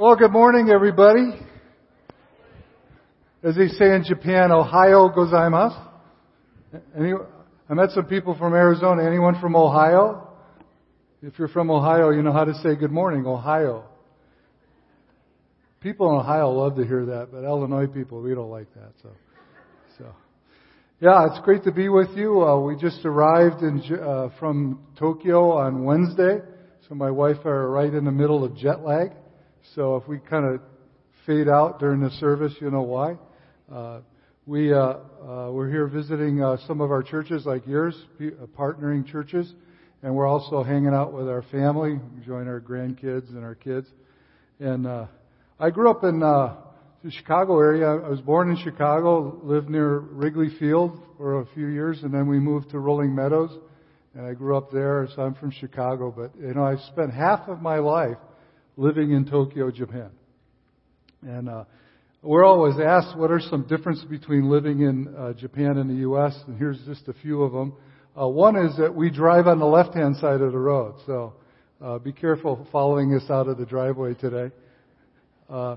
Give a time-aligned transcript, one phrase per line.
[0.00, 1.38] Well, good morning, everybody.
[3.42, 5.88] As they say in Japan, Ohayo gozaimasu.
[6.96, 7.12] Any,
[7.68, 9.06] I met some people from Arizona.
[9.06, 10.26] Anyone from Ohio?
[11.20, 13.84] If you're from Ohio, you know how to say good morning, Ohio.
[15.82, 18.92] People in Ohio love to hear that, but Illinois people, we don't like that.
[19.02, 19.10] So,
[19.98, 20.06] so
[21.02, 22.40] yeah, it's great to be with you.
[22.42, 26.38] Uh, we just arrived in, uh, from Tokyo on Wednesday,
[26.88, 29.10] so my wife are right in the middle of jet lag.
[29.74, 30.60] So if we kind of
[31.26, 33.16] fade out during the service, you know why.
[33.72, 34.00] Uh,
[34.46, 37.94] we uh, uh, we're here visiting uh, some of our churches, like yours,
[38.58, 39.52] partnering churches,
[40.02, 43.86] and we're also hanging out with our family, enjoying our grandkids and our kids.
[44.58, 45.06] And uh,
[45.58, 46.56] I grew up in uh,
[47.04, 47.86] the Chicago area.
[47.86, 52.26] I was born in Chicago, lived near Wrigley Field for a few years, and then
[52.26, 53.56] we moved to Rolling Meadows,
[54.14, 55.06] and I grew up there.
[55.14, 58.16] So I'm from Chicago, but you know I spent half of my life
[58.76, 60.10] living in Tokyo, Japan.
[61.22, 61.64] And uh,
[62.22, 66.38] we're always asked what are some differences between living in uh, Japan and the U.S.
[66.46, 67.74] And here's just a few of them.
[68.20, 71.32] Uh, one is that we drive on the left-hand side of the road, so
[71.80, 74.54] uh, be careful following us out of the driveway today.
[75.48, 75.76] Uh,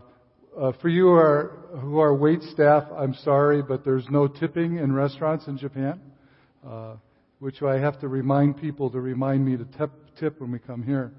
[0.59, 4.77] uh, for you who are, who are wait staff, I'm sorry, but there's no tipping
[4.77, 5.99] in restaurants in Japan,
[6.67, 6.95] uh,
[7.39, 10.83] which I have to remind people to remind me to tip, tip when we come
[10.83, 11.11] here.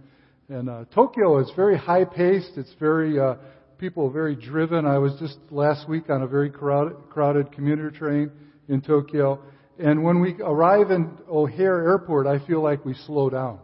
[0.48, 2.52] And uh, Tokyo is very high paced.
[2.56, 3.36] It's very uh,
[3.78, 4.84] people very driven.
[4.84, 8.30] I was just last week on a very crowded, crowded commuter train
[8.68, 9.42] in Tokyo,
[9.78, 13.58] and when we arrive in O'Hare Airport, I feel like we slow down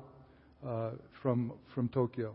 [0.66, 0.90] uh,
[1.22, 2.34] from from Tokyo.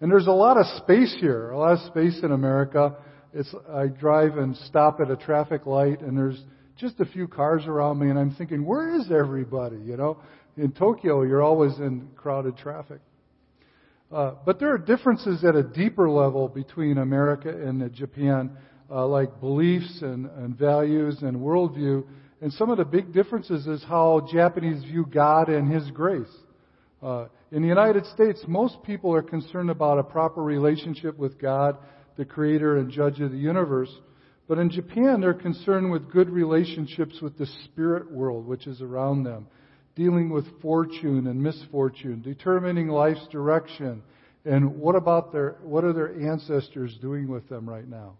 [0.00, 2.96] And there's a lot of space here, a lot of space in America.
[3.32, 6.42] It's, I drive and stop at a traffic light and there's
[6.78, 9.78] just a few cars around me and I'm thinking, where is everybody?
[9.78, 10.18] You know,
[10.58, 13.00] in Tokyo, you're always in crowded traffic.
[14.12, 18.50] Uh, but there are differences at a deeper level between America and Japan,
[18.90, 22.04] uh, like beliefs and, and values and worldview.
[22.40, 26.32] And some of the big differences is how Japanese view God and His grace.
[27.02, 31.76] Uh, in the United States, most people are concerned about a proper relationship with God,
[32.16, 33.90] the creator and judge of the universe.
[34.48, 39.24] But in Japan, they're concerned with good relationships with the spirit world, which is around
[39.24, 39.46] them,
[39.96, 44.02] dealing with fortune and misfortune, determining life's direction,
[44.44, 48.12] and what about their, what are their ancestors doing with them right now?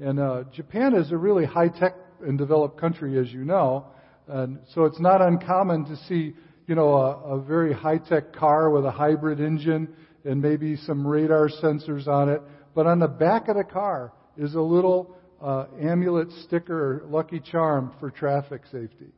[0.00, 1.94] And uh, Japan is a really high tech
[2.26, 3.86] and developed country, as you know,
[4.26, 6.34] and so it's not uncommon to see
[6.70, 9.88] you know, a, a very high-tech car with a hybrid engine
[10.24, 12.40] and maybe some radar sensors on it.
[12.76, 17.92] But on the back of the car is a little uh, amulet sticker, lucky charm
[17.98, 19.08] for traffic safety.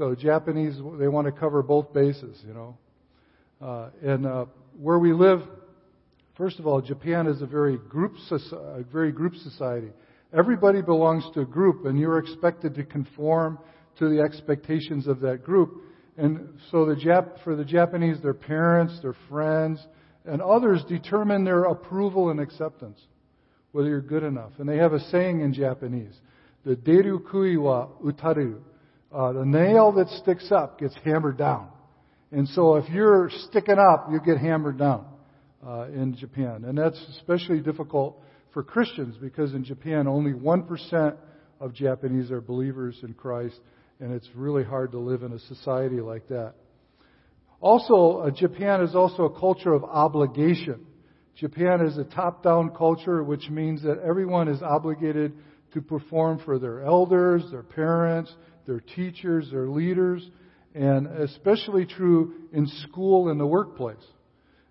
[0.00, 2.78] So Japanese, they want to cover both bases, you know.
[3.60, 4.46] Uh, and uh,
[4.78, 5.42] where we live,
[6.38, 9.90] first of all, Japan is a very group, a very group society.
[10.32, 13.58] Everybody belongs to a group, and you're expected to conform
[13.98, 15.82] to the expectations of that group.
[16.16, 19.86] And so the Jap- for the Japanese, their parents, their friends,
[20.24, 22.98] and others determine their approval and acceptance,
[23.72, 24.52] whether you're good enough.
[24.56, 26.14] And they have a saying in Japanese,
[26.64, 28.60] the deru kui wa utaru.
[29.12, 31.68] Uh, the nail that sticks up gets hammered down.
[32.32, 35.04] And so if you're sticking up, you get hammered down
[35.66, 36.64] uh, in Japan.
[36.64, 38.22] And that's especially difficult
[38.52, 41.16] for Christians because in Japan only 1%
[41.58, 43.58] of Japanese are believers in Christ
[44.00, 46.54] and it's really hard to live in a society like that.
[47.60, 50.86] Also, uh, Japan is also a culture of obligation.
[51.36, 55.34] Japan is a top down culture, which means that everyone is obligated
[55.74, 58.34] to perform for their elders, their parents,
[58.70, 60.24] their teachers, their leaders,
[60.76, 63.96] and especially true in school and the workplace.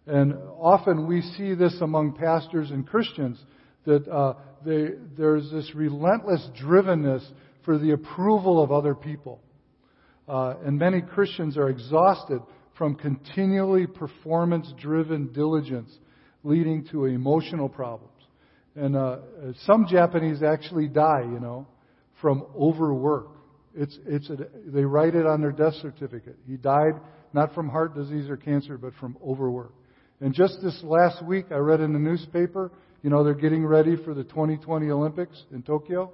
[0.08, 3.38] And often we see this among pastors and Christians
[3.86, 7.28] that uh, they, there's this relentless drivenness
[7.66, 9.42] for the approval of other people.
[10.30, 12.40] Uh, and many Christians are exhausted
[12.78, 15.92] from continually performance driven diligence,
[16.46, 18.14] leading to emotional problems.
[18.75, 19.18] And uh,
[19.66, 21.68] some Japanese actually die, you know,
[22.22, 23.38] from overwork.
[23.75, 26.38] It's, it's a, they write it on their death certificate.
[26.48, 26.94] He died
[27.33, 29.74] not from heart disease or cancer, but from overwork.
[30.21, 32.71] And just this last week, I read in the newspaper,
[33.04, 36.12] you know, they're getting ready for the 2020 Olympics in Tokyo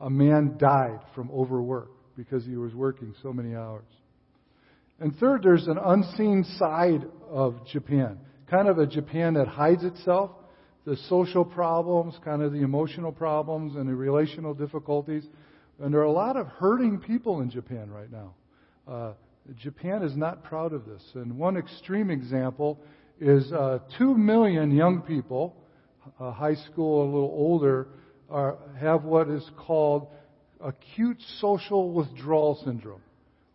[0.00, 3.86] a man died from overwork because he was working so many hours.
[5.00, 8.18] And third, there's an unseen side of Japan,
[8.48, 10.30] kind of a Japan that hides itself,
[10.84, 15.24] the social problems, kind of the emotional problems, and the relational difficulties.
[15.80, 18.34] And there are a lot of hurting people in Japan right now.
[18.86, 19.12] Uh,
[19.58, 21.02] Japan is not proud of this.
[21.14, 22.80] And one extreme example
[23.20, 25.56] is uh, two million young people
[26.18, 27.88] uh, high school, a little older,
[28.30, 30.08] are, have what is called
[30.60, 33.02] acute social withdrawal syndrome,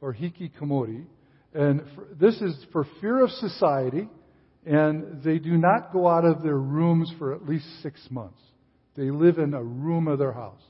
[0.01, 1.05] or hikikomori.
[1.53, 4.07] And for, this is for fear of society,
[4.65, 8.39] and they do not go out of their rooms for at least six months.
[8.95, 10.61] They live in a room of their house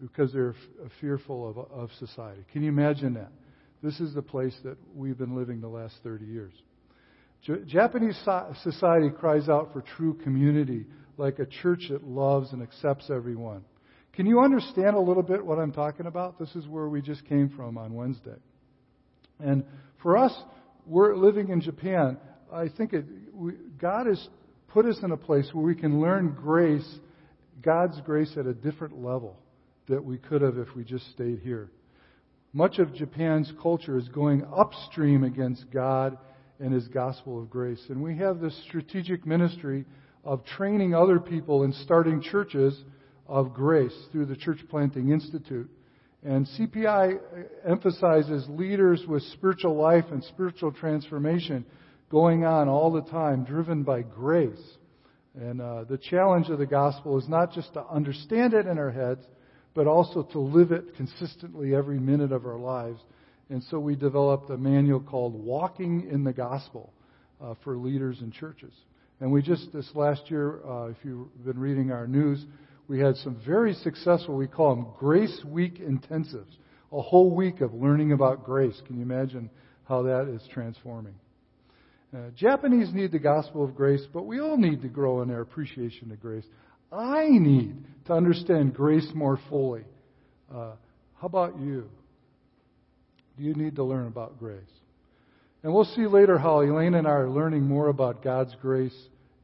[0.00, 2.44] because they're f- uh, fearful of, uh, of society.
[2.52, 3.32] Can you imagine that?
[3.82, 6.52] This is the place that we've been living the last 30 years.
[7.42, 10.86] J- Japanese so- society cries out for true community,
[11.16, 13.64] like a church that loves and accepts everyone.
[14.12, 16.38] Can you understand a little bit what I'm talking about?
[16.38, 18.36] This is where we just came from on Wednesday.
[19.38, 19.64] And
[20.02, 20.36] for us,
[20.86, 22.18] we're living in Japan.
[22.52, 24.28] I think it, we, God has
[24.68, 26.88] put us in a place where we can learn grace,
[27.62, 29.38] God's grace at a different level
[29.88, 31.70] that we could have if we just stayed here.
[32.52, 36.16] Much of Japan's culture is going upstream against God
[36.60, 37.82] and His gospel of grace.
[37.88, 39.84] And we have this strategic ministry
[40.24, 42.82] of training other people and starting churches
[43.26, 45.70] of grace through the Church Planting Institute.
[46.24, 47.18] And CPI
[47.68, 51.64] emphasizes leaders with spiritual life and spiritual transformation
[52.10, 54.76] going on all the time, driven by grace.
[55.34, 58.90] And uh, the challenge of the gospel is not just to understand it in our
[58.90, 59.24] heads,
[59.74, 63.00] but also to live it consistently every minute of our lives.
[63.50, 66.92] And so we developed a manual called Walking in the Gospel
[67.40, 68.72] uh, for leaders and churches.
[69.20, 72.44] And we just, this last year, uh, if you've been reading our news,
[72.88, 76.56] we had some very successful, we call them Grace Week intensives.
[76.90, 78.80] A whole week of learning about grace.
[78.86, 79.50] Can you imagine
[79.86, 81.14] how that is transforming?
[82.16, 85.42] Uh, Japanese need the gospel of grace, but we all need to grow in our
[85.42, 86.46] appreciation of grace.
[86.92, 87.76] I need
[88.06, 89.84] to understand grace more fully.
[90.52, 90.72] Uh,
[91.20, 91.88] how about you?
[93.36, 94.62] Do you need to learn about grace?
[95.62, 98.96] And we'll see later how Elaine and I are learning more about God's grace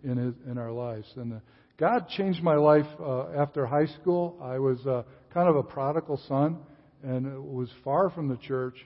[0.02, 1.06] in, his, in our lives.
[1.16, 1.36] And uh,
[1.76, 4.38] God changed my life uh, after high school.
[4.40, 5.02] I was uh,
[5.32, 6.58] kind of a prodigal son
[7.02, 8.76] and was far from the church.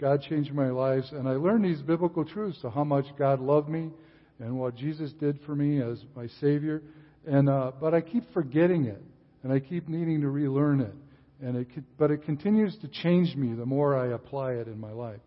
[0.00, 3.68] God changed my life, and I learned these biblical truths of how much God loved
[3.68, 3.90] me
[4.38, 6.82] and what Jesus did for me as my Savior.
[7.26, 9.02] And uh, but I keep forgetting it,
[9.42, 10.94] and I keep needing to relearn it.
[11.42, 11.68] And it,
[11.98, 15.20] but it continues to change me the more I apply it in my life.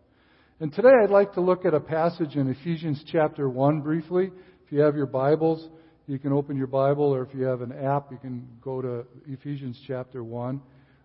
[0.60, 4.30] And today I'd like to look at a passage in Ephesians chapter 1 briefly.
[4.66, 5.68] If you have your Bibles,
[6.08, 9.04] you can open your Bible, or if you have an app, you can go to
[9.28, 10.60] Ephesians chapter 1.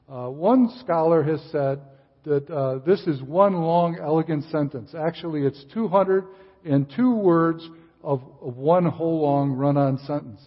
[0.10, 1.81] Uh, one scholar has said
[2.24, 4.96] that uh, this is one long, elegant sentence.
[4.98, 7.69] Actually, it's 202 words
[8.04, 10.42] of, of one whole long run on sentence.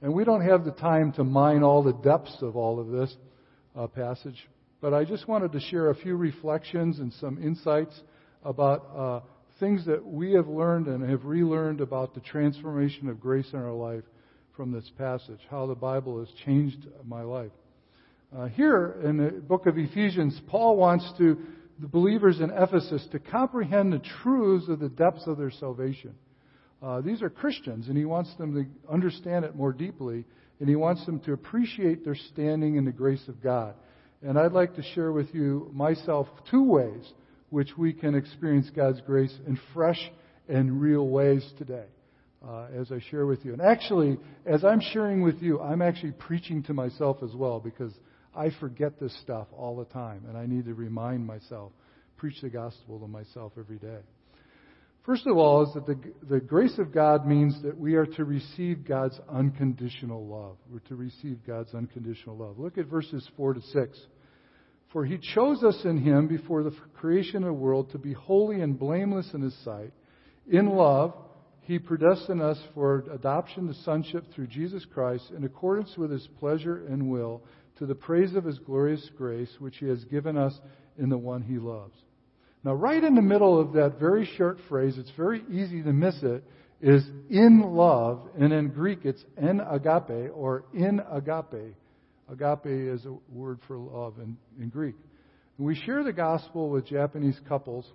[0.00, 3.14] And we don't have the time to mine all the depths of all of this
[3.76, 4.48] uh, passage,
[4.80, 8.00] but I just wanted to share a few reflections and some insights
[8.44, 9.20] about uh,
[9.58, 13.72] things that we have learned and have relearned about the transformation of grace in our
[13.72, 14.04] life
[14.56, 17.50] from this passage, how the Bible has changed my life.
[18.36, 21.38] Uh, here in the book of Ephesians, Paul wants to
[21.80, 26.14] the believers in Ephesus to comprehend the truths of the depths of their salvation.
[26.82, 30.24] Uh, these are Christians, and he wants them to understand it more deeply,
[30.60, 33.74] and he wants them to appreciate their standing in the grace of God.
[34.22, 37.12] And I'd like to share with you myself two ways
[37.50, 40.00] which we can experience God's grace in fresh
[40.48, 41.86] and real ways today.
[42.46, 43.52] Uh, as I share with you.
[43.52, 44.16] And actually,
[44.46, 47.92] as I'm sharing with you, I'm actually preaching to myself as well because
[48.32, 51.72] I forget this stuff all the time, and I need to remind myself,
[52.16, 53.98] preach the gospel to myself every day.
[55.08, 55.98] First of all, is that the,
[56.28, 60.58] the grace of God means that we are to receive God's unconditional love.
[60.70, 62.58] We're to receive God's unconditional love.
[62.58, 63.98] Look at verses 4 to 6.
[64.92, 68.60] For he chose us in him before the creation of the world to be holy
[68.60, 69.94] and blameless in his sight.
[70.46, 71.14] In love,
[71.62, 76.84] he predestined us for adoption to sonship through Jesus Christ in accordance with his pleasure
[76.86, 77.42] and will
[77.78, 80.52] to the praise of his glorious grace, which he has given us
[80.98, 81.94] in the one he loves.
[82.64, 86.16] Now, right in the middle of that very short phrase, it's very easy to miss
[86.22, 86.42] it,
[86.80, 91.74] is in love, and in Greek it's en agape or in agape.
[92.30, 94.94] Agape is a word for love in, in Greek.
[95.56, 97.86] And we share the gospel with Japanese couples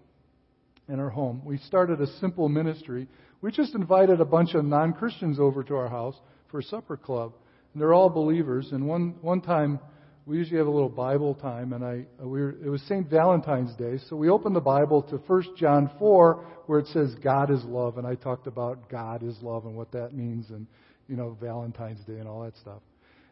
[0.90, 1.42] in our home.
[1.46, 3.08] We started a simple ministry.
[3.42, 6.16] We just invited a bunch of non Christians over to our house
[6.50, 7.34] for a supper club.
[7.74, 8.70] And they're all believers.
[8.72, 9.80] And one, one time,
[10.26, 13.10] we usually have a little Bible time, and I we were, it was St.
[13.10, 17.52] Valentine's Day, so we opened the Bible to 1 John 4, where it says God
[17.52, 20.66] is love, and I talked about God is love and what that means, and
[21.08, 22.82] you know Valentine's Day and all that stuff.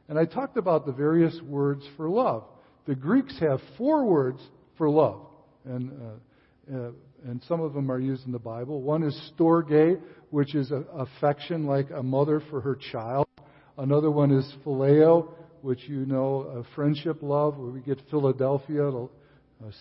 [0.10, 2.44] And I talked about the various words for love.
[2.86, 4.42] The Greeks have four words
[4.78, 5.22] for love,
[5.66, 6.92] and uh, uh,
[7.26, 8.82] and some of them are used in the Bible.
[8.82, 13.28] One is storge, which is affection like a mother for her child.
[13.78, 19.08] Another one is phileo, which you know, a friendship love, where we get Philadelphia, a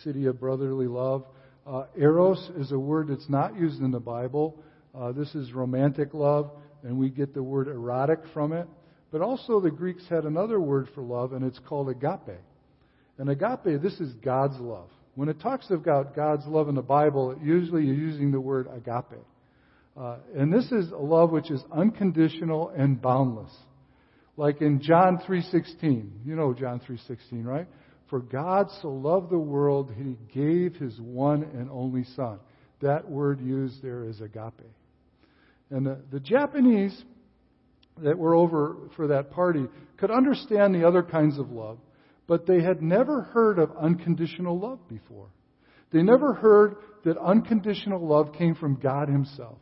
[0.02, 1.24] city of brotherly love.
[1.66, 4.62] Uh, eros is a word that's not used in the Bible.
[4.94, 6.50] Uh, this is romantic love,
[6.82, 8.66] and we get the word erotic from it.
[9.12, 12.38] But also, the Greeks had another word for love, and it's called agape.
[13.18, 14.88] And agape, this is God's love.
[15.14, 19.20] When it talks about God's love in the Bible, usually you're using the word agape.
[19.96, 23.52] Uh, and this is a love which is unconditional and boundless.
[24.40, 26.22] Like in John 3:16.
[26.24, 27.68] You know John 3:16, right?
[28.08, 32.38] For God so loved the world he gave his one and only son.
[32.80, 34.72] That word used there is agape.
[35.68, 37.04] And the, the Japanese
[37.98, 39.66] that were over for that party
[39.98, 41.76] could understand the other kinds of love,
[42.26, 45.28] but they had never heard of unconditional love before.
[45.90, 49.58] They never heard that unconditional love came from God Himself.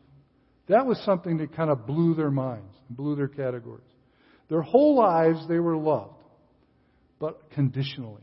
[0.69, 3.83] That was something that kind of blew their minds, blew their categories.
[4.49, 6.14] Their whole lives they were loved,
[7.19, 8.23] but conditionally.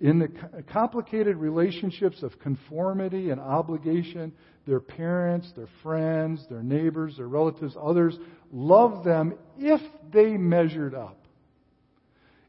[0.00, 0.28] In the
[0.72, 4.32] complicated relationships of conformity and obligation,
[4.66, 8.16] their parents, their friends, their neighbors, their relatives, others
[8.52, 9.80] loved them if
[10.12, 11.18] they measured up.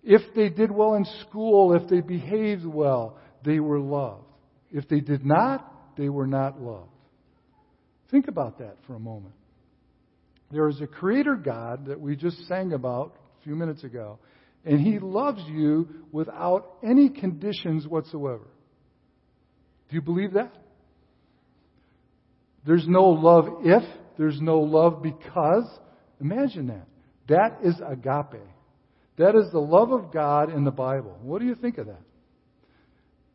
[0.04, 4.26] If they did well in school, if they behaved well, they were loved.
[4.72, 6.90] If they did not, they were not loved.
[8.10, 9.34] Think about that for a moment.
[10.54, 14.20] There is a creator God that we just sang about a few minutes ago,
[14.64, 18.46] and he loves you without any conditions whatsoever.
[19.90, 20.54] Do you believe that?
[22.68, 23.84] There's no love if,
[24.18, 25.66] there's no love because.
[26.22, 26.88] Imagine that.
[27.28, 28.42] That is agape.
[29.18, 31.18] That is the love of God in the Bible.
[31.24, 32.02] What do you think of that?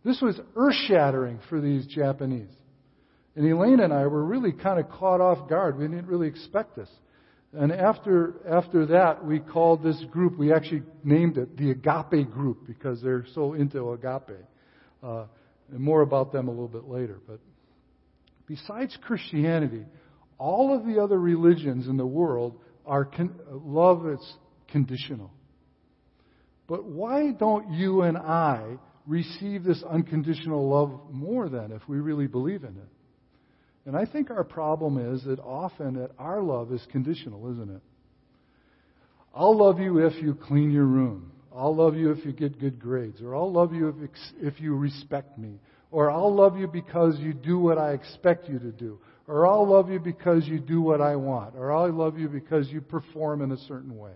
[0.05, 2.55] This was earth shattering for these Japanese.
[3.35, 5.77] And Elaine and I were really kind of caught off guard.
[5.79, 6.89] We didn't really expect this.
[7.53, 12.67] And after, after that, we called this group, we actually named it the Agape Group
[12.67, 14.45] because they're so into agape.
[15.03, 15.25] Uh,
[15.71, 17.21] and more about them a little bit later.
[17.27, 17.41] But
[18.47, 19.85] besides Christianity,
[20.39, 24.35] all of the other religions in the world are con- love is
[24.69, 25.33] conditional.
[26.67, 28.77] But why don't you and I
[29.07, 32.89] receive this unconditional love more than if we really believe in it?
[33.89, 37.81] And I think our problem is that often that our love is conditional, isn't it?
[39.35, 41.33] I'll love you if you clean your room.
[41.57, 43.23] I'll love you if you get good grades.
[43.23, 44.11] Or I'll love you if,
[44.43, 45.59] if you respect me.
[45.91, 48.99] Or I'll love you because you do what I expect you to do.
[49.27, 51.55] Or I'll love you because you do what I want.
[51.57, 54.13] Or I'll love you because you perform in a certain way.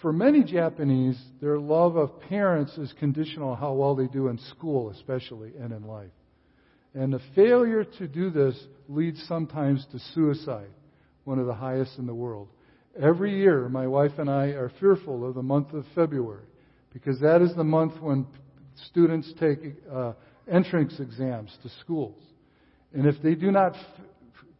[0.00, 4.38] For many Japanese, their love of parents is conditional on how well they do in
[4.38, 6.12] school, especially, and in life.
[6.96, 10.70] And the failure to do this leads sometimes to suicide,
[11.24, 12.48] one of the highest in the world.
[12.98, 16.46] Every year, my wife and I are fearful of the month of February
[16.94, 18.26] because that is the month when
[18.88, 19.58] students take
[19.92, 20.14] uh,
[20.50, 22.22] entrance exams to schools.
[22.94, 23.82] And if they do not f-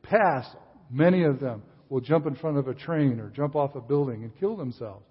[0.03, 0.47] pass,
[0.91, 4.25] many of them will jump in front of a train or jump off a building
[4.25, 5.07] and kill themselves.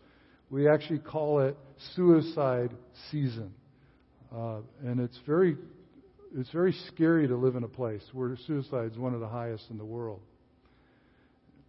[0.52, 1.58] We actually call it
[1.96, 2.76] suicide
[3.10, 3.52] season.
[4.32, 5.58] Uh, and it's very,
[6.38, 9.66] it's very scary to live in a place where suicide is one of the highest
[9.70, 10.20] in the world.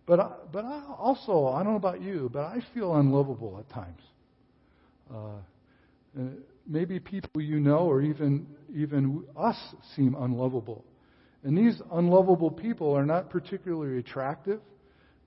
[0.07, 3.69] But, I, but I also, I don't know about you, but I feel unlovable at
[3.73, 4.01] times.
[5.13, 6.21] Uh,
[6.67, 9.57] maybe people you know or even, even us
[9.95, 10.85] seem unlovable.
[11.45, 14.61] And these unlovable people are not particularly attractive.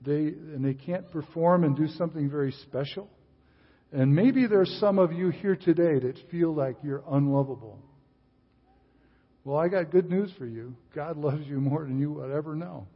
[0.06, 3.10] They, and they can't perform and do something very special.
[3.92, 7.80] And maybe there's some of you here today that feel like you're unlovable.
[9.44, 10.76] Well, I got good news for you.
[10.94, 12.88] God loves you more than you would ever know.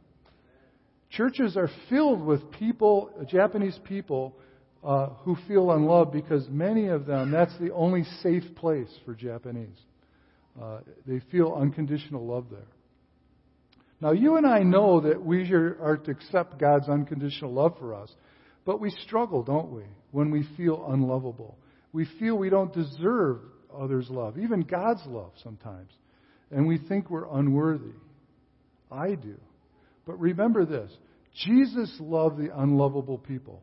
[1.10, 4.36] Churches are filled with people, Japanese people,
[4.82, 9.78] uh, who feel unloved because many of them, that's the only safe place for Japanese.
[10.60, 12.66] Uh, they feel unconditional love there.
[14.00, 18.10] Now, you and I know that we are to accept God's unconditional love for us.
[18.64, 21.58] But we struggle, don't we, when we feel unlovable?
[21.92, 23.38] We feel we don't deserve
[23.74, 25.90] others' love, even God's love sometimes.
[26.54, 27.96] And we think we're unworthy.
[28.90, 29.34] I do.
[30.06, 30.90] But remember this
[31.34, 33.62] Jesus loved the unlovable people.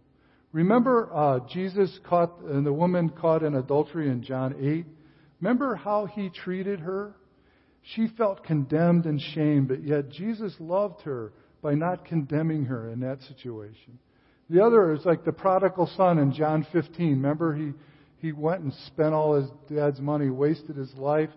[0.52, 4.86] Remember uh, Jesus caught, and the woman caught in adultery in John 8?
[5.40, 7.16] Remember how he treated her?
[7.96, 11.32] She felt condemned and shamed, but yet Jesus loved her
[11.62, 13.98] by not condemning her in that situation.
[14.50, 17.10] The other is like the prodigal son in John 15.
[17.10, 17.72] Remember, he,
[18.18, 21.30] he went and spent all his dad's money, wasted his life,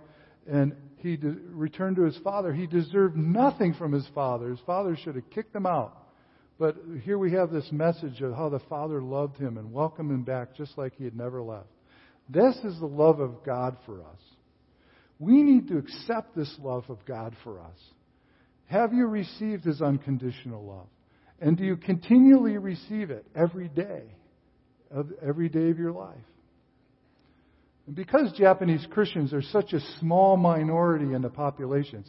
[0.51, 2.53] and he de- returned to his father.
[2.53, 4.51] He deserved nothing from his father.
[4.51, 6.05] His father should have kicked him out.
[6.59, 10.23] But here we have this message of how the Father loved him and welcomed him
[10.23, 11.67] back just like he had never left.
[12.29, 14.21] This is the love of God for us.
[15.19, 17.79] We need to accept this love of God for us.
[18.67, 20.87] Have you received his unconditional love?
[21.41, 24.05] And do you continually receive it every day,
[24.91, 26.17] of every day of your life?
[27.87, 32.05] And because Japanese Christians are such a small minority in the population,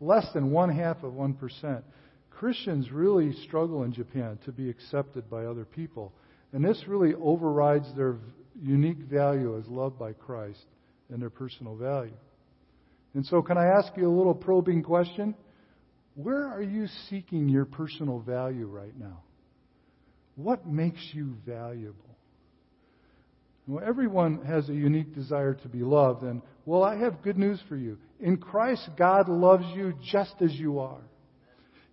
[0.00, 1.82] less than one half of 1%,
[2.30, 6.12] Christians really struggle in Japan to be accepted by other people.
[6.52, 8.16] And this really overrides their
[8.60, 10.64] unique value as loved by Christ
[11.10, 12.16] and their personal value.
[13.14, 15.34] And so, can I ask you a little probing question?
[16.16, 19.22] Where are you seeking your personal value right now?
[20.36, 22.13] What makes you valuable?
[23.66, 27.60] Well, everyone has a unique desire to be loved, and well, I have good news
[27.68, 27.98] for you.
[28.20, 31.00] In Christ, God loves you just as you are.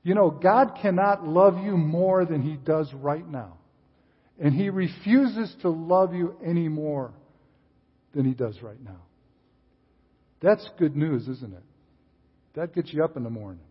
[0.03, 3.57] You know, God cannot love you more than He does right now.
[4.39, 7.13] And He refuses to love you any more
[8.13, 9.01] than He does right now.
[10.41, 11.63] That's good news, isn't it?
[12.55, 13.63] That gets you up in the morning.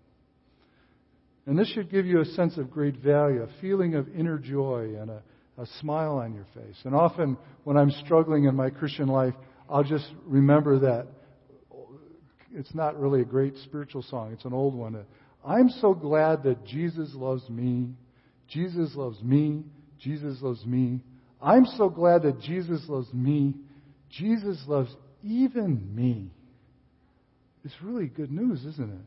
[1.47, 4.95] And this should give you a sense of great value, a feeling of inner joy,
[5.01, 5.23] and a,
[5.59, 6.77] a smile on your face.
[6.85, 9.35] And often, when I'm struggling in my Christian life,
[9.69, 11.07] I'll just remember that
[12.53, 15.05] it's not really a great spiritual song, it's an old one.
[15.45, 17.91] I'm so glad that Jesus loves me.
[18.49, 19.63] Jesus loves me.
[19.99, 21.01] Jesus loves me.
[21.41, 23.55] I'm so glad that Jesus loves me.
[24.11, 26.31] Jesus loves even me.
[27.65, 29.07] It's really good news, isn't it?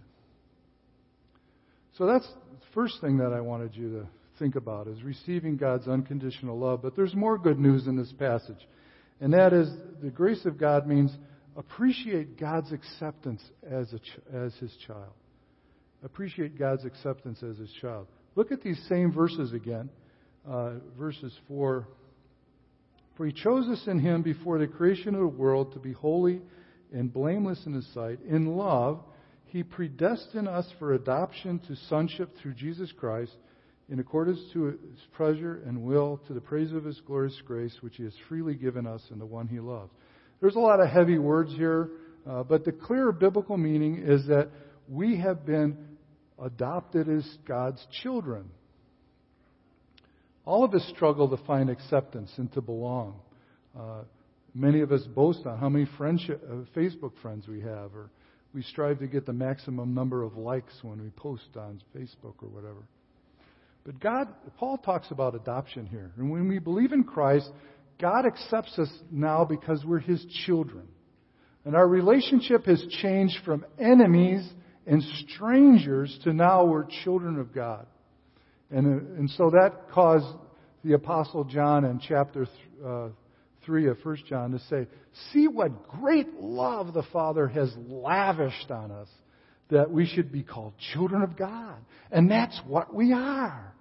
[1.97, 4.07] So that's the first thing that I wanted you to
[4.43, 6.81] think about is receiving God's unconditional love.
[6.81, 8.67] But there's more good news in this passage.
[9.21, 9.69] And that is
[10.01, 11.15] the grace of God means
[11.55, 15.13] appreciate God's acceptance as, a, as his child.
[16.03, 18.07] Appreciate God's acceptance as his child.
[18.35, 19.89] Look at these same verses again.
[20.45, 21.87] Uh, verses 4.
[23.15, 26.41] For he chose us in him before the creation of the world to be holy
[26.91, 28.19] and blameless in his sight.
[28.27, 28.99] In love,
[29.45, 33.31] he predestined us for adoption to sonship through Jesus Christ
[33.93, 37.97] in accordance to his pleasure and will to the praise of his glorious grace, which
[37.97, 39.91] he has freely given us in the one he loves.
[40.41, 41.91] There's a lot of heavy words here,
[42.27, 44.49] uh, but the clear biblical meaning is that
[44.89, 45.77] we have been
[46.41, 48.45] adopted as God's children.
[50.43, 53.19] All of us struggle to find acceptance and to belong.
[53.79, 54.05] Uh,
[54.55, 58.09] many of us boast on how many friendship, uh, Facebook friends we have, or
[58.55, 62.49] we strive to get the maximum number of likes when we post on Facebook or
[62.49, 62.87] whatever.
[63.85, 66.11] But God, Paul talks about adoption here.
[66.17, 67.49] And when we believe in Christ,
[67.99, 70.87] God accepts us now because we're His children.
[71.65, 74.47] And our relationship has changed from enemies
[74.85, 77.85] and strangers to now we're children of God.
[78.69, 80.25] And, uh, and so that caused
[80.83, 82.47] the Apostle John in chapter
[82.85, 83.09] uh,
[83.65, 84.87] 3 of 1 John to say,
[85.31, 89.07] See what great love the Father has lavished on us
[89.73, 91.77] that we should be called children of God.
[92.11, 93.73] And that's what we are.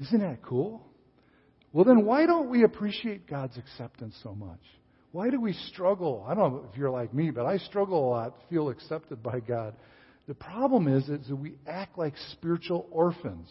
[0.00, 0.86] Isn't that cool?
[1.72, 4.60] Well, then why don't we appreciate God's acceptance so much?
[5.12, 6.24] Why do we struggle?
[6.28, 9.22] I don't know if you're like me, but I struggle a lot to feel accepted
[9.22, 9.74] by God.
[10.26, 13.48] The problem is, is that we act like spiritual orphans.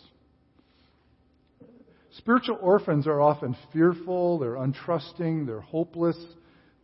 [2.17, 6.17] Spiritual orphans are often fearful, they're untrusting, they're hopeless,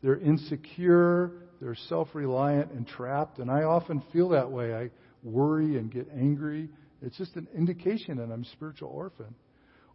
[0.02, 1.32] they're insecure,
[1.64, 3.40] they're self reliant and trapped.
[3.40, 4.76] And I often feel that way.
[4.76, 4.90] I
[5.24, 6.70] worry and get angry.
[7.02, 9.34] It's just an indication that I'm a spiritual orphan.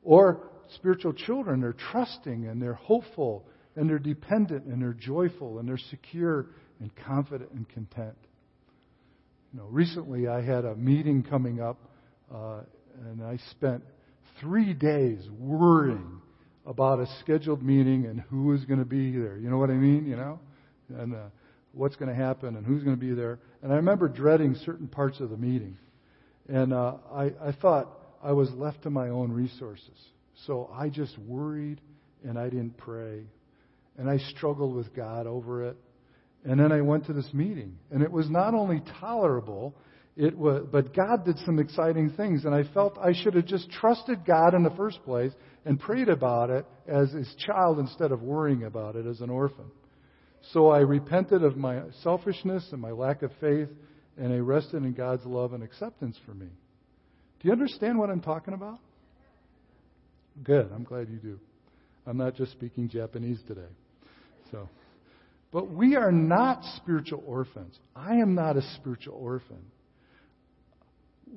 [0.03, 3.45] Or spiritual children, they're trusting and they're hopeful
[3.77, 6.47] and they're dependent and they're joyful and they're secure
[6.81, 8.17] and confident and content.
[9.53, 11.79] You know, recently I had a meeting coming up,
[12.35, 12.61] uh,
[13.07, 13.83] and I spent
[14.41, 16.21] three days worrying
[16.67, 19.39] about a scheduled meeting and who was going to be there.
[19.39, 20.07] You know what I mean?
[20.07, 20.41] You know,
[20.91, 21.19] and uh,
[21.79, 23.39] what's going to happen and who's going to be there.
[23.63, 25.79] And I remember dreading certain parts of the meeting,
[26.49, 27.89] and uh, I, I thought
[28.23, 29.97] I was left to my own resources.
[30.47, 31.81] So I just worried
[32.25, 33.23] and I didn't pray,
[33.97, 35.77] and I struggled with God over it.
[36.45, 39.75] And then I went to this meeting, and it was not only tolerable,
[40.17, 43.71] it was, but God did some exciting things, and I felt I should have just
[43.71, 45.33] trusted God in the first place
[45.65, 49.67] and prayed about it as his child instead of worrying about it as an orphan.
[50.53, 53.69] So I repented of my selfishness and my lack of faith,
[54.17, 56.47] and I rested in God's love and acceptance for me.
[57.41, 58.79] Do you understand what I'm talking about?
[60.43, 60.71] Good.
[60.75, 61.39] I'm glad you do.
[62.07, 63.61] I'm not just speaking Japanese today.
[64.51, 64.69] So,
[65.53, 67.79] but we are not spiritual orphans.
[67.95, 69.63] I am not a spiritual orphan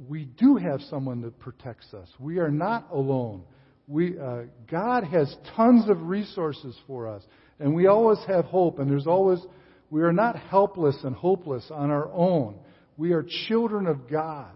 [0.08, 2.08] we do have someone that protects us.
[2.20, 3.44] We are not alone.
[3.88, 7.24] We, uh, God has tons of resources for us,
[7.62, 9.40] and we always have hope, and there's always,
[9.92, 12.56] we are not helpless and hopeless on our own.
[12.98, 14.52] We are children of God.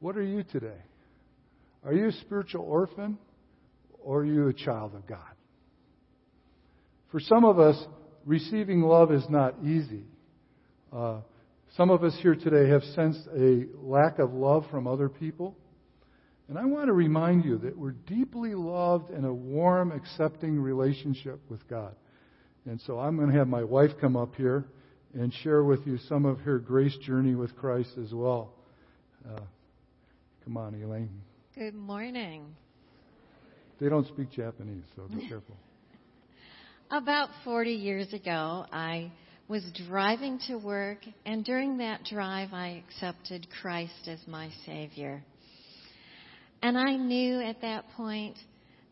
[0.00, 0.80] What are you today?
[1.84, 3.18] Are you a spiritual orphan
[4.02, 5.18] or are you a child of God?
[7.10, 7.76] For some of us,
[8.24, 10.04] receiving love is not easy.
[10.92, 11.20] Uh,
[11.76, 15.56] some of us here today have sensed a lack of love from other people.
[16.48, 21.40] And I want to remind you that we're deeply loved in a warm, accepting relationship
[21.50, 21.94] with God.
[22.64, 24.64] And so I'm going to have my wife come up here
[25.14, 28.52] and share with you some of her grace journey with Christ as well.
[29.28, 29.40] Uh,
[30.44, 31.10] come on, Elaine.
[31.54, 32.46] Good morning.
[33.80, 35.56] They don't speak Japanese, so be careful.
[36.90, 39.12] About 40 years ago, I
[39.48, 45.22] was driving to work, and during that drive, I accepted Christ as my Savior.
[46.62, 48.36] And I knew at that point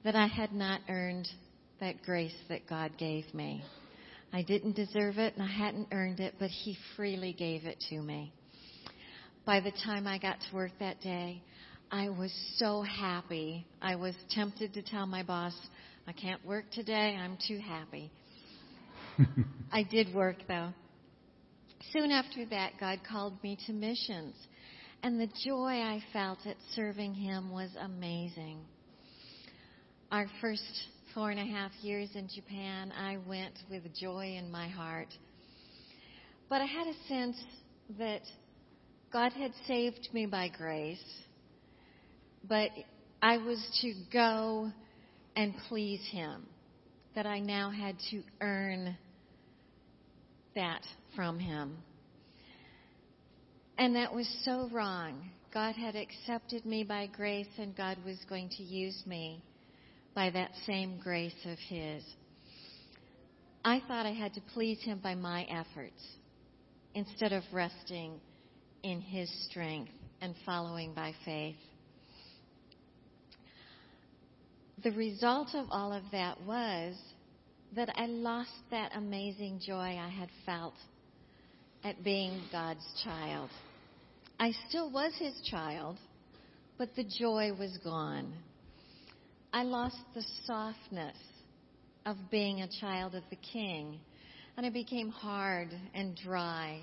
[0.04, 1.28] that I had not earned
[1.80, 3.62] that grace that God gave me.
[4.32, 8.00] I didn't deserve it and I hadn't earned it, but He freely gave it to
[8.00, 8.32] me.
[9.44, 11.42] By the time I got to work that day,
[11.90, 13.64] I was so happy.
[13.80, 15.54] I was tempted to tell my boss,
[16.06, 18.10] I can't work today, I'm too happy.
[19.72, 20.70] I did work though.
[21.92, 24.34] Soon after that, God called me to missions,
[25.06, 28.58] and the joy I felt at serving Him was amazing.
[30.10, 30.64] Our first
[31.14, 35.06] four and a half years in Japan, I went with joy in my heart.
[36.48, 37.40] But I had a sense
[38.00, 38.22] that
[39.12, 40.98] God had saved me by grace,
[42.42, 42.70] but
[43.22, 44.72] I was to go
[45.36, 46.48] and please Him,
[47.14, 48.96] that I now had to earn
[50.56, 50.82] that
[51.14, 51.76] from him.
[53.78, 55.30] And that was so wrong.
[55.52, 59.42] God had accepted me by grace, and God was going to use me
[60.14, 62.02] by that same grace of His.
[63.64, 66.02] I thought I had to please Him by my efforts
[66.94, 68.20] instead of resting
[68.82, 71.56] in His strength and following by faith.
[74.82, 76.96] The result of all of that was
[77.74, 80.74] that I lost that amazing joy I had felt
[81.84, 83.50] at being God's child.
[84.38, 85.96] I still was his child,
[86.76, 88.34] but the joy was gone.
[89.50, 91.16] I lost the softness
[92.04, 93.98] of being a child of the king,
[94.56, 96.80] and I became hard and dry,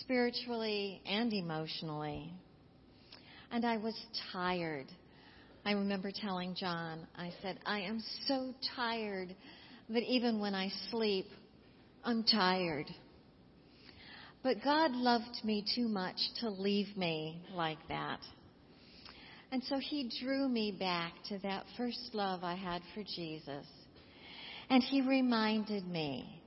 [0.00, 2.30] spiritually and emotionally.
[3.50, 3.98] And I was
[4.32, 4.86] tired.
[5.64, 9.34] I remember telling John, I said, I am so tired
[9.88, 11.26] that even when I sleep,
[12.04, 12.86] I'm tired.
[14.46, 18.20] But God loved me too much to leave me like that.
[19.50, 23.66] And so He drew me back to that first love I had for Jesus.
[24.70, 26.40] And He reminded me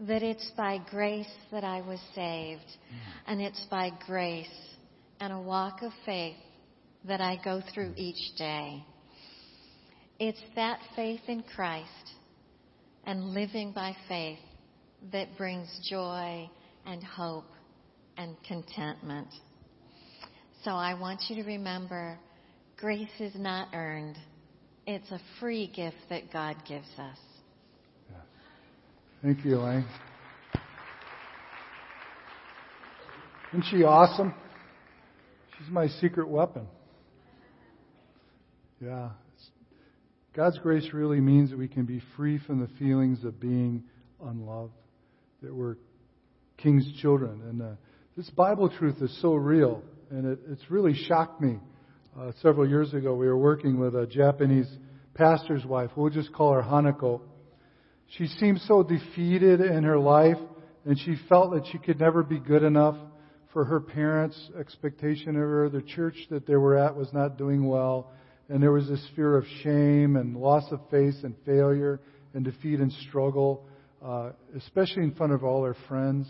[0.00, 2.62] that it's by grace that I was saved.
[2.62, 2.98] Mm.
[3.26, 4.48] And it's by grace
[5.20, 6.36] and a walk of faith
[7.06, 8.82] that I go through each day.
[10.18, 12.12] It's that faith in Christ
[13.04, 14.38] and living by faith
[15.12, 16.48] that brings joy
[16.86, 17.44] and hope
[18.16, 19.28] and contentment.
[20.62, 22.18] So I want you to remember
[22.78, 24.16] grace is not earned.
[24.86, 27.18] It's a free gift that God gives us.
[29.22, 29.86] Thank you, Elaine.
[33.52, 34.34] Isn't she awesome?
[35.56, 36.66] She's my secret weapon.
[38.82, 39.10] Yeah,
[40.34, 43.84] God's grace really means that we can be free from the feelings of being
[44.22, 44.74] unloved,
[45.42, 45.76] that we're
[46.64, 47.42] King's children.
[47.48, 47.66] And uh,
[48.16, 51.58] this Bible truth is so real, and it, it's really shocked me.
[52.18, 54.66] Uh, several years ago, we were working with a Japanese
[55.14, 55.90] pastor's wife.
[55.94, 57.20] We'll just call her Hanako.
[58.18, 60.38] She seemed so defeated in her life,
[60.84, 62.96] and she felt that she could never be good enough
[63.52, 65.68] for her parents' expectation of her.
[65.68, 68.10] The church that they were at was not doing well
[68.48, 72.00] and there was this fear of shame and loss of face and failure
[72.34, 73.66] and defeat and struggle,
[74.04, 76.28] uh, especially in front of all her friends,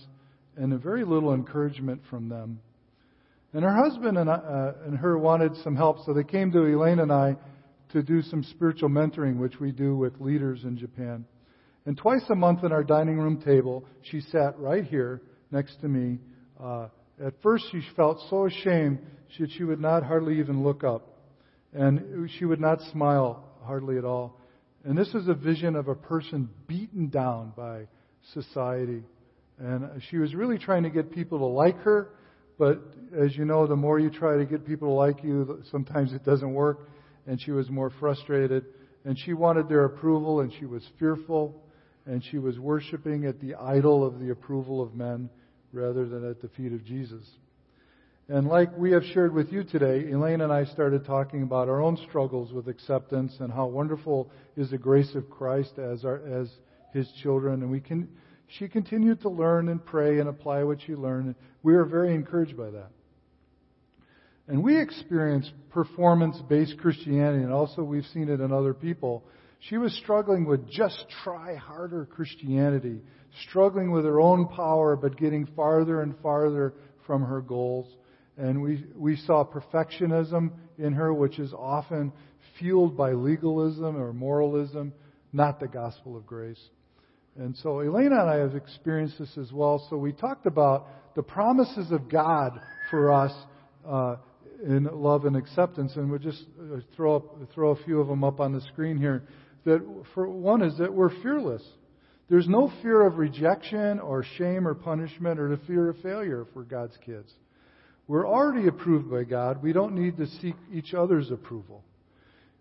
[0.57, 2.61] and a very little encouragement from them.
[3.53, 7.01] And her husband and, uh, and her wanted some help, so they came to Elaine
[7.01, 7.37] and I
[7.93, 11.25] to do some spiritual mentoring, which we do with leaders in Japan.
[11.87, 15.89] And twice a month at our dining room table, she sat right here next to
[15.89, 16.19] me.
[16.61, 16.89] Uh,
[17.25, 18.99] at first, she felt so ashamed
[19.39, 21.15] that she would not hardly even look up
[21.73, 24.41] and she would not smile hardly at all.
[24.85, 27.87] And this is a vision of a person beaten down by
[28.33, 29.03] society.
[29.59, 32.11] And she was really trying to get people to like her,
[32.59, 32.83] But
[33.19, 36.25] as you know, the more you try to get people to like you, sometimes it
[36.25, 36.89] doesn't work.
[37.27, 38.67] And she was more frustrated.
[39.05, 41.63] And she wanted their approval, and she was fearful.
[42.07, 45.31] And she was worshiping at the idol of the approval of men
[45.73, 47.25] rather than at the feet of Jesus.
[48.29, 51.83] And like we have shared with you today, Elaine and I started talking about our
[51.83, 56.49] own struggles with acceptance and how wonderful is the grace of Christ as our, as
[56.93, 57.63] His children.
[57.63, 58.09] And we can,
[58.47, 61.35] she continued to learn and pray and apply what she learned.
[61.63, 62.91] We were very encouraged by that.
[64.47, 69.25] And we experienced performance-based Christianity, and also we've seen it in other people.
[69.61, 73.01] She was struggling with just try harder Christianity,
[73.49, 76.75] struggling with her own power, but getting farther and farther
[77.07, 77.87] from her goals.
[78.37, 82.13] And we, we saw perfectionism in her, which is often
[82.59, 84.93] fueled by legalism or moralism,
[85.33, 86.61] not the gospel of grace.
[87.37, 89.85] And so Elaine and I have experienced this as well.
[89.91, 93.33] So we talked about the promises of God for us
[93.87, 94.17] uh,
[94.65, 98.23] in love and acceptance, and we'll just uh, throw up, throw a few of them
[98.23, 99.25] up on the screen here.
[99.65, 99.81] That
[100.15, 101.63] for one is that we're fearless.
[102.29, 106.63] There's no fear of rejection or shame or punishment or the fear of failure for
[106.63, 107.31] God's kids.
[108.07, 109.63] We're already approved by God.
[109.63, 111.83] We don't need to seek each other's approval.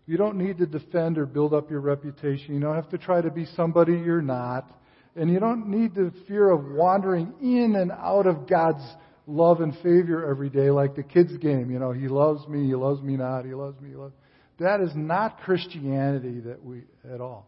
[0.06, 2.56] You don't need to defend or build up your reputation.
[2.56, 4.70] You don't have to try to be somebody you're not.
[5.16, 8.84] And you don't need the fear of wandering in and out of God's
[9.28, 11.72] love and favor every day like the kids' game.
[11.72, 14.14] You know, He loves me, He loves me not, He loves me, He loves
[14.60, 17.48] That is not Christianity that we, at all.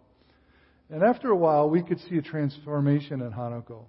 [0.89, 3.85] And after a while, we could see a transformation in Hanako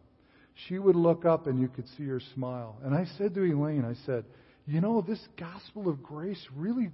[0.68, 2.76] she would look up and you could see her smile.
[2.82, 4.24] And I said to Elaine, I said,
[4.66, 6.90] you know, this gospel of grace really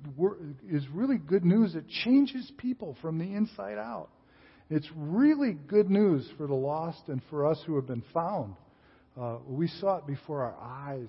[0.71, 1.75] is really good news.
[1.75, 4.11] It changes people from the inside out.
[4.69, 8.55] It's really good news for the lost and for us who have been found.
[9.19, 11.09] Uh, we saw it before our eyes.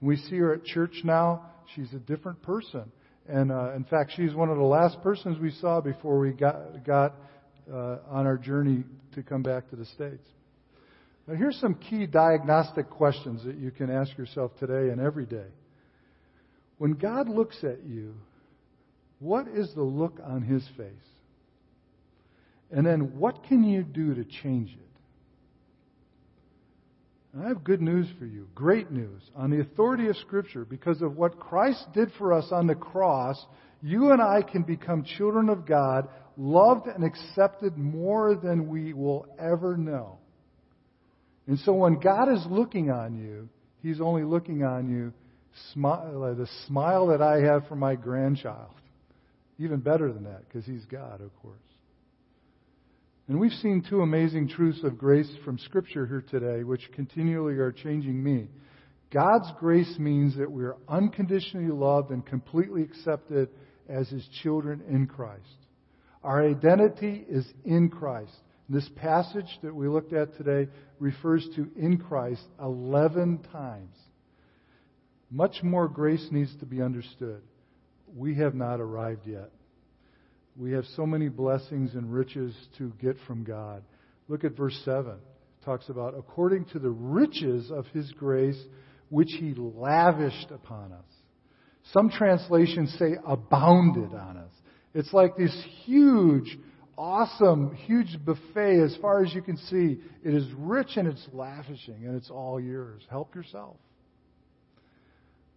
[0.00, 1.46] We see her at church now.
[1.74, 2.90] She's a different person.
[3.28, 6.84] And uh, in fact, she's one of the last persons we saw before we got,
[6.84, 7.14] got
[7.72, 10.26] uh, on our journey to come back to the States.
[11.26, 15.46] Now, here's some key diagnostic questions that you can ask yourself today and every day.
[16.78, 18.14] When God looks at you,
[19.18, 20.92] what is the look on his face?
[22.70, 24.78] And then what can you do to change it?
[27.32, 29.22] And I have good news for you, great news.
[29.36, 33.44] On the authority of Scripture, because of what Christ did for us on the cross,
[33.82, 39.26] you and I can become children of God, loved and accepted more than we will
[39.38, 40.18] ever know.
[41.46, 43.48] And so when God is looking on you,
[43.82, 45.12] He's only looking on you
[45.72, 48.74] smile, the smile that I have for my grandchild.
[49.58, 51.58] Even better than that, because He's God, of course.
[53.28, 57.72] And we've seen two amazing truths of grace from Scripture here today, which continually are
[57.72, 58.48] changing me.
[59.12, 63.48] God's grace means that we are unconditionally loved and completely accepted
[63.88, 65.40] as His children in Christ.
[66.22, 68.34] Our identity is in Christ.
[68.68, 73.94] This passage that we looked at today refers to in Christ 11 times.
[75.34, 77.42] Much more grace needs to be understood.
[78.16, 79.50] We have not arrived yet.
[80.56, 83.82] We have so many blessings and riches to get from God.
[84.28, 85.10] Look at verse 7.
[85.10, 88.62] It talks about according to the riches of his grace
[89.08, 91.04] which he lavished upon us.
[91.92, 94.52] Some translations say abounded on us.
[94.94, 96.56] It's like this huge
[96.96, 99.98] awesome, huge buffet as far as you can see.
[100.22, 103.02] It is rich and it's lavishing and it's all yours.
[103.10, 103.74] Help yourself.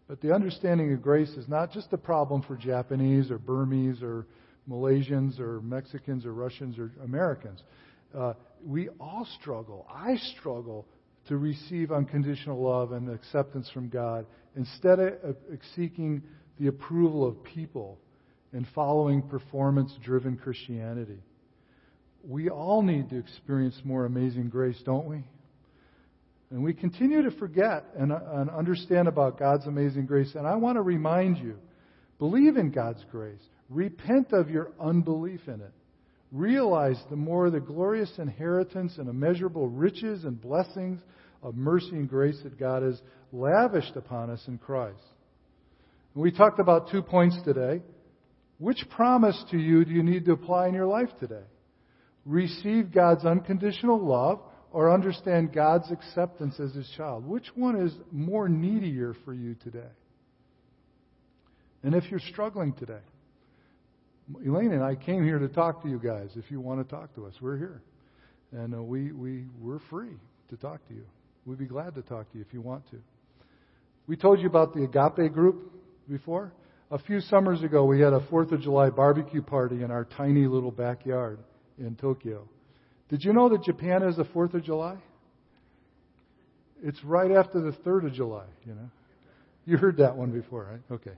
[0.07, 4.25] But the understanding of grace is not just a problem for Japanese or Burmese or
[4.69, 7.61] Malaysians or Mexicans or Russians or Americans.
[8.15, 9.85] Uh, we all struggle.
[9.93, 10.87] I struggle
[11.27, 15.35] to receive unconditional love and acceptance from God instead of
[15.75, 16.23] seeking
[16.59, 17.99] the approval of people
[18.53, 21.19] and following performance driven Christianity.
[22.23, 25.25] We all need to experience more amazing grace, don't we?
[26.49, 30.33] And we continue to forget and, uh, and understand about God's amazing grace.
[30.35, 31.57] And I want to remind you
[32.19, 35.73] believe in God's grace, repent of your unbelief in it.
[36.31, 40.99] Realize the more the glorious inheritance and immeasurable riches and blessings
[41.43, 45.03] of mercy and grace that God has lavished upon us in Christ.
[46.13, 47.81] And we talked about two points today.
[48.59, 51.45] Which promise to you do you need to apply in your life today?
[52.25, 54.39] Receive God's unconditional love
[54.77, 57.25] or understand God's acceptance as his child?
[57.25, 59.89] Which one is more needier for you today?
[61.81, 63.01] And if you're struggling today,
[64.45, 66.29] Elaine and I came here to talk to you guys.
[66.35, 67.81] If you want to talk to us, we're here.
[68.51, 70.13] And uh, we, we, we're free
[70.51, 71.05] to talk to you.
[71.47, 72.97] We'd be glad to talk to you if you want to.
[74.05, 75.71] We told you about the Agape group
[76.07, 76.53] before.
[76.91, 80.45] A few summers ago, we had a 4th of July barbecue party in our tiny
[80.45, 81.39] little backyard
[81.79, 82.47] in Tokyo.
[83.09, 84.97] Did you know that Japan has the 4th of July?
[86.83, 88.89] It's right after the 3rd of July, you know.
[89.65, 90.95] You heard that one before, right?
[90.95, 91.15] Okay.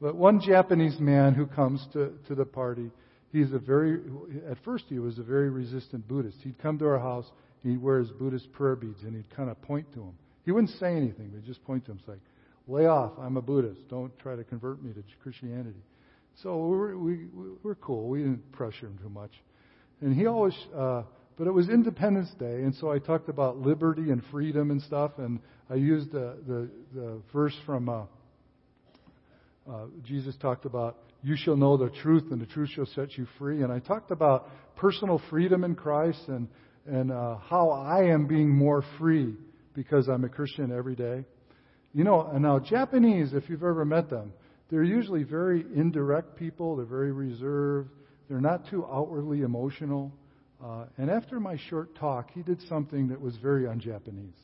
[0.00, 2.90] But one Japanese man who comes to, to the party,
[3.32, 4.00] he's a very,
[4.48, 6.38] at first he was a very resistant Buddhist.
[6.42, 7.26] He'd come to our house,
[7.62, 10.12] he'd wear his Buddhist prayer beads, and he'd kind of point to him.
[10.44, 12.00] He wouldn't say anything, but he'd just point to him.
[12.06, 12.20] Like,
[12.66, 13.88] lay off, I'm a Buddhist.
[13.88, 15.82] Don't try to convert me to Christianity.
[16.42, 17.26] So we're, we,
[17.62, 18.08] we're cool.
[18.08, 19.32] We didn't pressure him too much.
[20.00, 21.02] And he always, uh,
[21.36, 25.12] but it was Independence Day, and so I talked about liberty and freedom and stuff,
[25.18, 28.02] and I used the, the, the verse from uh,
[29.70, 33.26] uh, Jesus talked about, you shall know the truth, and the truth shall set you
[33.38, 33.62] free.
[33.62, 36.48] And I talked about personal freedom in Christ and,
[36.86, 39.34] and uh, how I am being more free
[39.74, 41.24] because I'm a Christian every day.
[41.92, 44.32] You know, and now Japanese, if you've ever met them,
[44.70, 46.76] they're usually very indirect people.
[46.76, 47.90] They're very reserved.
[48.28, 50.12] They're not too outwardly emotional.
[50.62, 54.34] Uh, and after my short talk, he did something that was very un Japanese.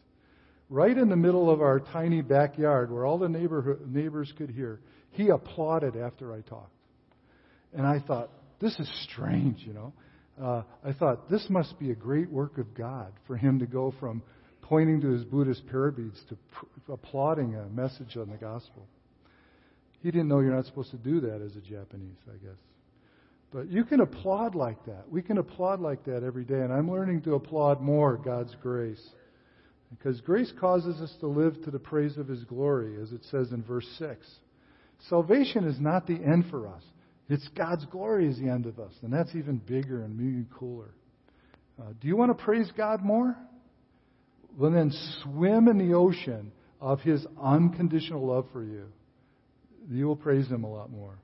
[0.70, 4.80] Right in the middle of our tiny backyard where all the neighborhood, neighbors could hear,
[5.10, 6.70] he applauded after I talked.
[7.72, 9.92] And I thought, this is strange, you know.
[10.40, 13.94] Uh, I thought, this must be a great work of God for him to go
[14.00, 14.22] from
[14.62, 18.86] pointing to his Buddhist prayer beads to pr- applauding a message on the gospel.
[20.02, 22.58] He didn't know you're not supposed to do that as a Japanese, I guess.
[23.54, 25.04] But you can applaud like that.
[25.08, 26.60] We can applaud like that every day.
[26.60, 29.00] And I'm learning to applaud more God's grace.
[29.90, 33.52] Because grace causes us to live to the praise of His glory, as it says
[33.52, 34.26] in verse 6.
[35.08, 36.82] Salvation is not the end for us.
[37.28, 38.92] It's God's glory is the end of us.
[39.02, 40.90] And that's even bigger and even cooler.
[41.80, 43.36] Uh, do you want to praise God more?
[44.58, 48.86] Well, then swim in the ocean of His unconditional love for you.
[49.88, 51.18] You will praise Him a lot more.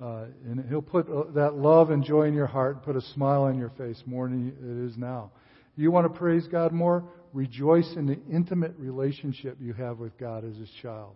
[0.00, 3.00] Uh, and He'll put uh, that love and joy in your heart and put a
[3.14, 5.30] smile on your face more than it is now.
[5.76, 7.04] You want to praise God more?
[7.32, 11.14] Rejoice in the intimate relationship you have with God as His child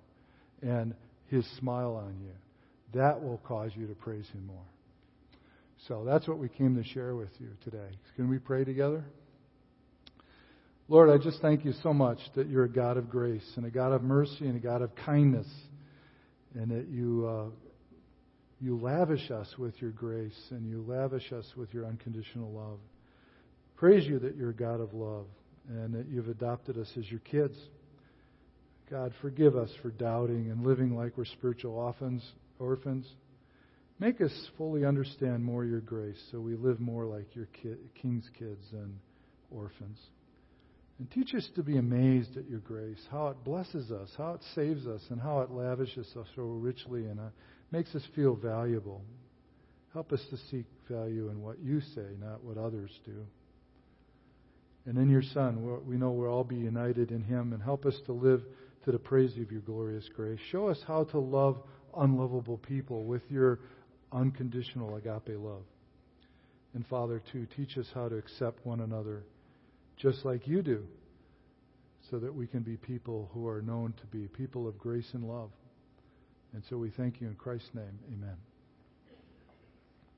[0.62, 0.94] and
[1.28, 2.32] His smile on you.
[2.98, 4.64] That will cause you to praise Him more.
[5.86, 7.90] So that's what we came to share with you today.
[8.16, 9.04] Can we pray together?
[10.88, 13.70] Lord, I just thank you so much that you're a God of grace and a
[13.70, 15.46] God of mercy and a God of kindness,
[16.54, 17.44] and that you uh,
[18.60, 22.78] you lavish us with your grace and you lavish us with your unconditional love.
[23.76, 25.26] Praise you that you're a God of love
[25.68, 27.56] and that you've adopted us as your kids.
[28.90, 31.94] God, forgive us for doubting and living like we're spiritual
[32.58, 33.06] orphans.
[34.00, 37.48] Make us fully understand more your grace so we live more like your
[38.00, 38.98] king's kids and
[39.50, 39.98] orphans.
[40.98, 44.40] And teach us to be amazed at your grace, how it blesses us, how it
[44.54, 47.20] saves us, and how it lavishes us so richly and
[47.70, 49.02] makes us feel valuable.
[49.92, 53.26] Help us to seek value in what you say, not what others do.
[54.86, 57.96] And in your Son, we know we'll all be united in Him, and help us
[58.06, 58.42] to live
[58.84, 60.38] to the praise of your glorious grace.
[60.50, 61.58] Show us how to love
[61.96, 63.60] unlovable people with your
[64.12, 65.64] unconditional agape love.
[66.74, 69.24] And Father, too, teach us how to accept one another
[69.96, 70.84] just like you do,
[72.10, 75.24] so that we can be people who are known to be people of grace and
[75.24, 75.50] love.
[76.54, 77.98] And so we thank you in Christ's name.
[78.12, 78.36] Amen.